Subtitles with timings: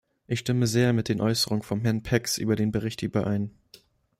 [0.25, 3.51] Ich stimme sehr mit den Äußerungen von Herrn Pex über den Bericht überein.